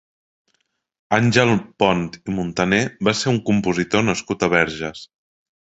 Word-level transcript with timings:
Àngel 1.17 1.51
Pont 1.83 2.01
i 2.17 2.35
Montaner 2.39 2.81
va 3.09 3.15
ser 3.21 3.31
un 3.35 3.39
compositor 3.53 4.07
nascut 4.11 4.51
a 4.51 4.53
Verges. 4.59 5.07